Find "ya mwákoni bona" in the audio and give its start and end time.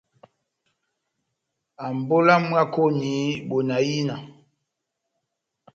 2.33-3.75